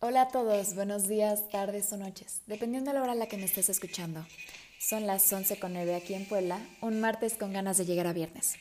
Hola 0.00 0.22
a 0.22 0.28
todos, 0.28 0.76
buenos 0.76 1.08
días, 1.08 1.48
tardes 1.48 1.92
o 1.92 1.96
noches, 1.96 2.42
dependiendo 2.46 2.92
de 2.92 2.94
la 2.94 3.02
hora 3.02 3.12
a 3.12 3.16
la 3.16 3.26
que 3.26 3.36
me 3.36 3.46
estés 3.46 3.68
escuchando. 3.68 4.24
Son 4.78 5.08
las 5.08 5.32
11.09 5.32 5.96
aquí 5.96 6.14
en 6.14 6.24
Puebla, 6.24 6.64
un 6.80 7.00
martes 7.00 7.34
con 7.34 7.52
ganas 7.52 7.78
de 7.78 7.84
llegar 7.84 8.06
a 8.06 8.12
viernes. 8.12 8.54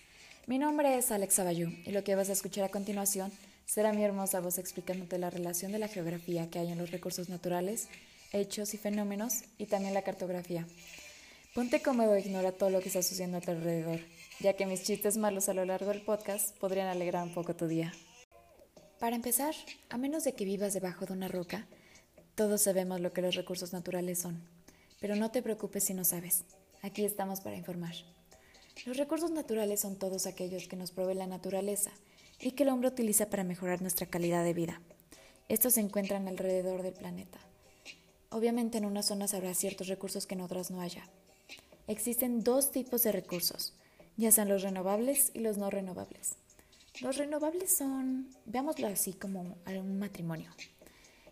Mi 0.47 0.57
nombre 0.57 0.97
es 0.97 1.11
Alexa 1.11 1.43
Bayú 1.43 1.69
y 1.85 1.91
lo 1.91 2.03
que 2.03 2.15
vas 2.15 2.29
a 2.29 2.33
escuchar 2.33 2.63
a 2.63 2.69
continuación 2.69 3.31
será 3.67 3.93
mi 3.93 4.03
hermosa 4.03 4.39
voz 4.39 4.57
explicándote 4.57 5.19
la 5.19 5.29
relación 5.29 5.71
de 5.71 5.77
la 5.77 5.87
geografía 5.87 6.49
que 6.49 6.57
hay 6.57 6.71
en 6.71 6.79
los 6.79 6.89
recursos 6.89 7.29
naturales, 7.29 7.87
hechos 8.33 8.73
y 8.73 8.79
fenómenos 8.79 9.43
y 9.59 9.67
también 9.67 9.93
la 9.93 10.01
cartografía. 10.01 10.65
Ponte 11.53 11.83
cómodo 11.83 12.15
e 12.15 12.21
ignora 12.21 12.51
todo 12.51 12.71
lo 12.71 12.79
que 12.79 12.87
está 12.87 13.03
sucediendo 13.03 13.37
a 13.37 13.41
tu 13.41 13.51
alrededor, 13.51 13.99
ya 14.39 14.53
que 14.53 14.65
mis 14.65 14.81
chistes 14.81 15.17
malos 15.17 15.49
a 15.49 15.53
lo 15.53 15.65
largo 15.65 15.91
del 15.91 16.01
podcast 16.01 16.57
podrían 16.57 16.87
alegrar 16.87 17.21
un 17.21 17.35
poco 17.35 17.55
tu 17.55 17.67
día. 17.67 17.93
Para 18.99 19.15
empezar, 19.15 19.53
a 19.89 19.97
menos 19.97 20.23
de 20.23 20.33
que 20.33 20.43
vivas 20.43 20.73
debajo 20.73 21.05
de 21.05 21.13
una 21.13 21.27
roca, 21.27 21.67
todos 22.33 22.63
sabemos 22.63 22.99
lo 22.99 23.13
que 23.13 23.21
los 23.21 23.35
recursos 23.35 23.71
naturales 23.71 24.17
son. 24.17 24.41
Pero 24.99 25.15
no 25.15 25.29
te 25.29 25.43
preocupes 25.43 25.83
si 25.83 25.93
no 25.93 26.03
sabes. 26.03 26.45
Aquí 26.81 27.05
estamos 27.05 27.41
para 27.41 27.55
informar. 27.55 27.93
Los 28.87 28.97
recursos 28.97 29.29
naturales 29.29 29.81
son 29.81 29.97
todos 29.97 30.25
aquellos 30.25 30.67
que 30.67 30.75
nos 30.75 30.89
provee 30.89 31.13
la 31.13 31.27
naturaleza 31.27 31.91
y 32.39 32.51
que 32.51 32.63
el 32.63 32.69
hombre 32.69 32.89
utiliza 32.89 33.29
para 33.29 33.43
mejorar 33.43 33.81
nuestra 33.81 34.07
calidad 34.07 34.43
de 34.43 34.55
vida. 34.55 34.81
Estos 35.47 35.75
se 35.75 35.81
encuentran 35.81 36.27
alrededor 36.27 36.81
del 36.81 36.93
planeta. 36.93 37.39
Obviamente 38.31 38.79
en 38.79 38.85
unas 38.85 39.05
zonas 39.05 39.35
habrá 39.35 39.53
ciertos 39.53 39.87
recursos 39.87 40.25
que 40.25 40.33
en 40.33 40.41
otras 40.41 40.71
no 40.71 40.81
haya. 40.81 41.07
Existen 41.87 42.43
dos 42.43 42.71
tipos 42.71 43.03
de 43.03 43.11
recursos, 43.11 43.73
ya 44.17 44.31
sean 44.31 44.49
los 44.49 44.63
renovables 44.63 45.31
y 45.35 45.39
los 45.39 45.57
no 45.57 45.69
renovables. 45.69 46.35
Los 47.01 47.17
renovables 47.17 47.77
son, 47.77 48.27
veámoslo 48.45 48.87
así, 48.87 49.13
como 49.13 49.55
un 49.67 49.99
matrimonio. 49.99 50.49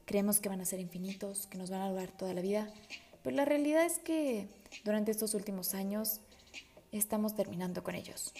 Creemos 0.06 0.40
que 0.40 0.50
van 0.50 0.62
a 0.62 0.66
ser 0.66 0.80
infinitos, 0.80 1.48
que 1.48 1.58
nos 1.58 1.72
van 1.72 1.82
a 1.82 1.90
durar 1.90 2.12
toda 2.12 2.36
la 2.36 2.42
vida, 2.42 2.72
pero 3.24 3.36
la 3.36 3.46
realidad 3.46 3.84
es 3.84 3.98
que 3.98 4.48
durante 4.84 5.10
estos 5.10 5.34
últimos 5.34 5.74
años 5.74 6.22
estamos 6.92 7.36
terminando 7.36 7.84
con 7.84 7.96
ellos. 7.96 8.32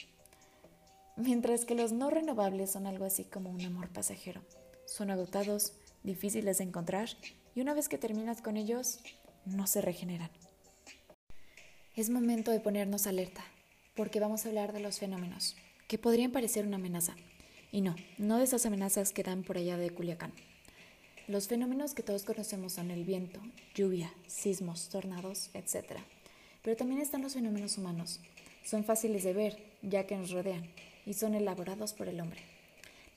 Mientras 1.16 1.66
que 1.66 1.74
los 1.74 1.92
no 1.92 2.12
renovables 2.12 2.72
son 2.72 2.86
algo 2.86 3.06
así 3.06 3.24
como 3.24 3.50
un 3.50 3.66
amor 3.66 3.90
pasajero. 3.90 4.42
Son 4.86 5.10
agotados, 5.10 5.74
difíciles 6.04 6.60
de 6.60 6.66
encontrar 6.66 7.10
y 7.56 7.62
una 7.62 7.74
vez 7.74 7.90
que 7.90 7.98
terminas 7.98 8.44
con 8.44 8.56
ellos, 8.56 9.00
no 9.46 9.66
se 9.66 9.82
regeneran. 9.82 10.30
Es 11.96 12.12
momento 12.12 12.52
de 12.52 12.60
ponernos 12.60 13.08
alerta, 13.08 13.44
porque 13.96 14.20
vamos 14.20 14.46
a 14.46 14.50
hablar 14.50 14.74
de 14.74 14.82
los 14.82 15.00
fenómenos 15.00 15.56
que 15.88 15.98
podrían 15.98 16.32
parecer 16.32 16.66
una 16.66 16.78
amenaza. 16.78 17.16
Y 17.72 17.82
no, 17.82 17.96
no 18.18 18.38
de 18.38 18.44
esas 18.44 18.66
amenazas 18.66 19.12
que 19.12 19.24
dan 19.24 19.44
por 19.44 19.58
allá 19.58 19.78
de 19.78 19.90
Culiacán. 19.90 20.34
Los 21.28 21.48
fenómenos 21.48 21.94
que 21.94 22.04
todos 22.04 22.24
conocemos 22.24 22.74
son 22.74 22.92
el 22.92 23.04
viento, 23.04 23.40
lluvia, 23.74 24.14
sismos, 24.28 24.90
tornados, 24.90 25.50
etc. 25.54 25.98
Pero 26.62 26.78
también 26.78 27.02
están 27.02 27.22
los 27.22 27.34
fenómenos 27.34 27.78
humanos. 27.78 28.20
Son 28.64 28.84
fáciles 28.84 29.24
de 29.24 29.34
ver, 29.34 29.58
ya 29.82 30.06
que 30.06 30.16
nos 30.16 30.32
rodean, 30.32 30.64
y 31.06 31.14
son 31.14 31.36
elaborados 31.36 31.94
por 31.94 32.08
el 32.08 32.20
hombre. 32.22 32.42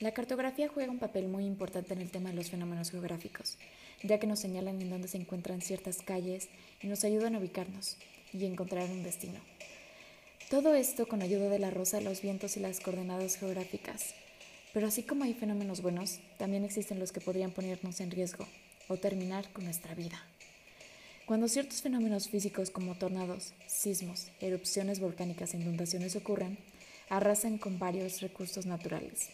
La 0.00 0.12
cartografía 0.12 0.68
juega 0.68 0.92
un 0.92 0.98
papel 0.98 1.28
muy 1.28 1.44
importante 1.44 1.92
en 1.92 2.00
el 2.00 2.10
tema 2.10 2.30
de 2.30 2.36
los 2.36 2.50
fenómenos 2.50 2.90
geográficos, 2.90 3.58
ya 4.02 4.18
que 4.18 4.26
nos 4.26 4.38
señalan 4.38 4.80
en 4.80 4.90
dónde 4.90 5.08
se 5.08 5.16
encuentran 5.16 5.60
ciertas 5.60 6.02
calles 6.02 6.48
y 6.80 6.86
nos 6.86 7.04
ayudan 7.04 7.34
a 7.34 7.38
ubicarnos 7.38 7.96
y 8.32 8.44
encontrar 8.44 8.88
un 8.90 9.02
destino. 9.02 9.40
Todo 10.50 10.74
esto 10.74 11.06
con 11.06 11.20
ayuda 11.20 11.50
de 11.50 11.58
la 11.58 11.68
rosa, 11.68 12.00
los 12.00 12.22
vientos 12.22 12.56
y 12.56 12.60
las 12.60 12.80
coordenadas 12.80 13.36
geográficas. 13.36 14.14
Pero 14.72 14.86
así 14.86 15.02
como 15.02 15.24
hay 15.24 15.34
fenómenos 15.34 15.82
buenos, 15.82 16.20
también 16.38 16.64
existen 16.64 16.98
los 16.98 17.12
que 17.12 17.20
podrían 17.20 17.50
ponernos 17.50 18.00
en 18.00 18.10
riesgo 18.10 18.46
o 18.88 18.96
terminar 18.96 19.52
con 19.52 19.64
nuestra 19.64 19.94
vida. 19.94 20.18
Cuando 21.26 21.48
ciertos 21.48 21.82
fenómenos 21.82 22.30
físicos 22.30 22.70
como 22.70 22.94
tornados, 22.94 23.52
sismos, 23.66 24.28
erupciones 24.40 25.00
volcánicas 25.00 25.52
e 25.52 25.58
inundaciones 25.58 26.16
ocurren, 26.16 26.56
arrasan 27.10 27.58
con 27.58 27.78
varios 27.78 28.22
recursos 28.22 28.64
naturales, 28.64 29.28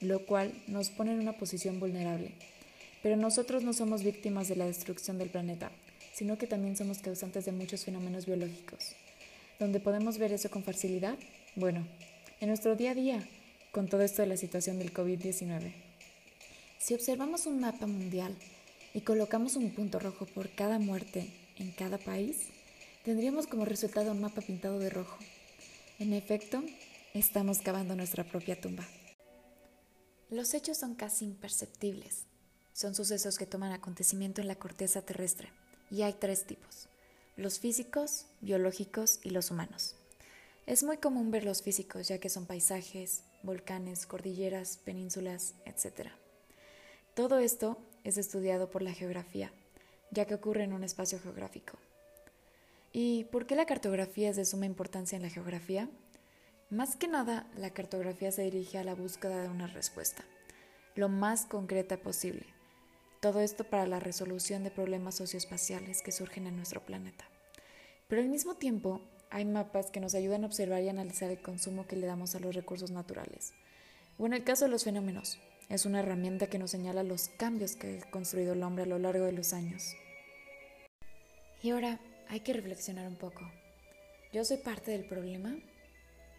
lo 0.00 0.24
cual 0.24 0.54
nos 0.66 0.88
pone 0.88 1.12
en 1.12 1.20
una 1.20 1.36
posición 1.36 1.78
vulnerable. 1.78 2.32
Pero 3.02 3.16
nosotros 3.16 3.64
no 3.64 3.74
somos 3.74 4.02
víctimas 4.02 4.48
de 4.48 4.56
la 4.56 4.64
destrucción 4.64 5.18
del 5.18 5.28
planeta, 5.28 5.70
sino 6.14 6.38
que 6.38 6.46
también 6.46 6.74
somos 6.74 7.00
causantes 7.00 7.44
de 7.44 7.52
muchos 7.52 7.84
fenómenos 7.84 8.24
biológicos. 8.24 8.94
¿Dónde 9.58 9.80
podemos 9.80 10.18
ver 10.18 10.32
eso 10.32 10.50
con 10.50 10.62
facilidad? 10.62 11.18
Bueno, 11.56 11.84
en 12.40 12.46
nuestro 12.46 12.76
día 12.76 12.92
a 12.92 12.94
día, 12.94 13.28
con 13.72 13.88
todo 13.88 14.02
esto 14.02 14.22
de 14.22 14.28
la 14.28 14.36
situación 14.36 14.78
del 14.78 14.94
COVID-19. 14.94 15.74
Si 16.78 16.94
observamos 16.94 17.46
un 17.46 17.60
mapa 17.60 17.88
mundial 17.88 18.36
y 18.94 19.00
colocamos 19.00 19.56
un 19.56 19.74
punto 19.74 19.98
rojo 19.98 20.26
por 20.26 20.48
cada 20.50 20.78
muerte 20.78 21.32
en 21.56 21.72
cada 21.72 21.98
país, 21.98 22.36
tendríamos 23.04 23.48
como 23.48 23.64
resultado 23.64 24.12
un 24.12 24.20
mapa 24.20 24.42
pintado 24.42 24.78
de 24.78 24.90
rojo. 24.90 25.18
En 25.98 26.12
efecto, 26.12 26.62
estamos 27.12 27.58
cavando 27.58 27.96
nuestra 27.96 28.22
propia 28.22 28.60
tumba. 28.60 28.86
Los 30.30 30.54
hechos 30.54 30.78
son 30.78 30.94
casi 30.94 31.24
imperceptibles. 31.24 32.26
Son 32.72 32.94
sucesos 32.94 33.38
que 33.38 33.46
toman 33.46 33.72
acontecimiento 33.72 34.40
en 34.40 34.46
la 34.46 34.54
corteza 34.54 35.02
terrestre, 35.02 35.50
y 35.90 36.02
hay 36.02 36.12
tres 36.12 36.46
tipos 36.46 36.88
los 37.38 37.60
físicos, 37.60 38.26
biológicos 38.40 39.20
y 39.22 39.30
los 39.30 39.52
humanos. 39.52 39.94
Es 40.66 40.82
muy 40.82 40.96
común 40.96 41.30
ver 41.30 41.44
los 41.44 41.62
físicos 41.62 42.08
ya 42.08 42.18
que 42.18 42.28
son 42.28 42.46
paisajes, 42.46 43.22
volcanes, 43.44 44.06
cordilleras, 44.06 44.78
penínsulas, 44.78 45.54
etc. 45.64 46.08
Todo 47.14 47.38
esto 47.38 47.78
es 48.02 48.18
estudiado 48.18 48.70
por 48.70 48.82
la 48.82 48.92
geografía, 48.92 49.52
ya 50.10 50.26
que 50.26 50.34
ocurre 50.34 50.64
en 50.64 50.72
un 50.72 50.82
espacio 50.82 51.20
geográfico. 51.20 51.78
¿Y 52.92 53.24
por 53.24 53.46
qué 53.46 53.54
la 53.54 53.66
cartografía 53.66 54.30
es 54.30 54.36
de 54.36 54.44
suma 54.44 54.66
importancia 54.66 55.14
en 55.14 55.22
la 55.22 55.30
geografía? 55.30 55.88
Más 56.70 56.96
que 56.96 57.06
nada, 57.06 57.46
la 57.56 57.70
cartografía 57.70 58.32
se 58.32 58.42
dirige 58.42 58.78
a 58.78 58.84
la 58.84 58.96
búsqueda 58.96 59.42
de 59.42 59.48
una 59.48 59.68
respuesta, 59.68 60.24
lo 60.96 61.08
más 61.08 61.46
concreta 61.46 61.98
posible, 61.98 62.46
todo 63.20 63.40
esto 63.40 63.64
para 63.64 63.86
la 63.86 64.00
resolución 64.00 64.64
de 64.64 64.70
problemas 64.70 65.16
socioespaciales 65.16 66.02
que 66.02 66.12
surgen 66.12 66.46
en 66.46 66.56
nuestro 66.56 66.84
planeta. 66.84 67.24
Pero 68.08 68.22
al 68.22 68.28
mismo 68.28 68.54
tiempo, 68.54 69.00
hay 69.30 69.44
mapas 69.44 69.90
que 69.90 70.00
nos 70.00 70.14
ayudan 70.14 70.44
a 70.44 70.46
observar 70.46 70.82
y 70.82 70.88
analizar 70.88 71.30
el 71.30 71.42
consumo 71.42 71.86
que 71.86 71.96
le 71.96 72.06
damos 72.06 72.34
a 72.34 72.40
los 72.40 72.54
recursos 72.54 72.90
naturales. 72.90 73.52
O 74.18 74.26
en 74.26 74.32
el 74.32 74.44
caso 74.44 74.64
de 74.64 74.70
los 74.70 74.84
fenómenos, 74.84 75.38
es 75.68 75.84
una 75.84 76.00
herramienta 76.00 76.46
que 76.46 76.58
nos 76.58 76.70
señala 76.70 77.02
los 77.02 77.28
cambios 77.28 77.76
que 77.76 78.00
ha 78.00 78.10
construido 78.10 78.54
el 78.54 78.62
hombre 78.62 78.84
a 78.84 78.86
lo 78.86 78.98
largo 78.98 79.26
de 79.26 79.32
los 79.32 79.52
años. 79.52 79.94
Y 81.62 81.70
ahora 81.70 82.00
hay 82.28 82.40
que 82.40 82.52
reflexionar 82.52 83.06
un 83.06 83.16
poco. 83.16 83.50
¿Yo 84.32 84.44
soy 84.44 84.58
parte 84.58 84.92
del 84.92 85.04
problema? 85.04 85.56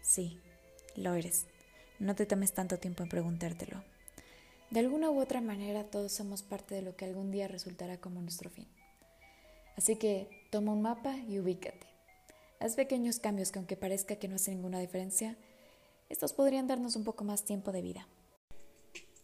Sí, 0.02 0.40
lo 0.96 1.14
eres. 1.14 1.46
No 1.98 2.14
te 2.14 2.26
tomes 2.26 2.52
tanto 2.52 2.78
tiempo 2.78 3.02
en 3.02 3.08
preguntártelo. 3.08 3.84
De 4.70 4.78
alguna 4.78 5.10
u 5.10 5.20
otra 5.20 5.40
manera 5.40 5.82
todos 5.82 6.12
somos 6.12 6.42
parte 6.42 6.76
de 6.76 6.82
lo 6.82 6.94
que 6.94 7.04
algún 7.04 7.32
día 7.32 7.48
resultará 7.48 8.00
como 8.00 8.22
nuestro 8.22 8.50
fin. 8.50 8.68
Así 9.76 9.96
que 9.96 10.28
toma 10.50 10.72
un 10.72 10.82
mapa 10.82 11.16
y 11.16 11.40
ubícate. 11.40 11.88
Haz 12.60 12.76
pequeños 12.76 13.18
cambios 13.18 13.50
que 13.50 13.58
aunque 13.58 13.76
parezca 13.76 14.16
que 14.16 14.28
no 14.28 14.36
hacen 14.36 14.54
ninguna 14.54 14.78
diferencia, 14.78 15.36
estos 16.08 16.32
podrían 16.32 16.68
darnos 16.68 16.94
un 16.94 17.02
poco 17.02 17.24
más 17.24 17.44
tiempo 17.44 17.72
de 17.72 17.82
vida. 17.82 18.06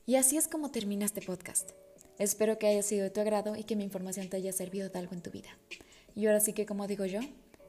Y 0.05 0.17
así 0.17 0.37
es 0.37 0.49
como 0.49 0.73
termina 0.73 1.05
este 1.05 1.23
podcast. 1.23 1.71
Espero 2.19 2.59
que 2.59 2.67
haya 2.67 2.83
sido 2.83 3.05
de 3.05 3.11
tu 3.11 3.21
agrado 3.21 3.55
y 3.55 3.65
que 3.65 3.77
mi 3.77 3.85
información 3.85 4.29
te 4.29 4.39
haya 4.39 4.53
servido 4.53 4.89
de 4.89 4.99
algo 4.99 5.15
en 5.15 5.23
tu 5.23 5.31
vida. 5.31 5.51
Y 6.17 6.27
ahora 6.27 6.41
sí 6.41 6.55
que 6.55 6.67
como 6.67 6.89
digo 6.89 7.05
yo, 7.05 7.21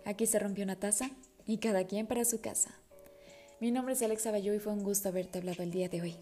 aquí 0.06 0.26
se 0.26 0.40
rompió 0.40 0.64
una 0.64 0.80
taza 0.80 1.12
y 1.46 1.58
cada 1.58 1.86
quien 1.86 2.08
para 2.08 2.26
su 2.26 2.42
casa. 2.42 2.72
Mi 3.60 3.72
nombre 3.72 3.94
es 3.94 4.02
Alexa 4.02 4.32
Bayou 4.32 4.56
y 4.56 4.60
fue 4.60 4.74
un 4.74 4.84
gusto 4.84 5.10
haberte 5.10 5.40
hablado 5.40 5.62
el 5.64 5.72
día 5.72 5.90
de 5.90 6.02
hoy. 6.02 6.16